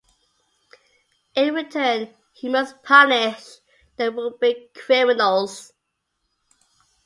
[1.35, 3.57] In return, he must punish
[3.97, 5.73] the would-be criminals.